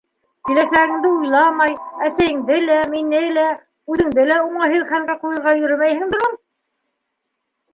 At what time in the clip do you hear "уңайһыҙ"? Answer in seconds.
4.47-4.87